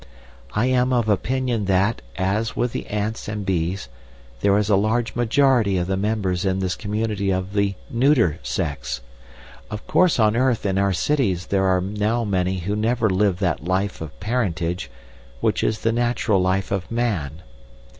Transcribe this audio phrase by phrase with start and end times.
[0.53, 3.87] I am of opinion that, as with the ants and bees,
[4.39, 9.01] there is a large majority of the members in this community of the neuter sex.
[9.69, 13.63] Of course on earth in our cities there are now many who never live that
[13.63, 14.89] life of parentage
[15.39, 17.43] which is the natural life of man.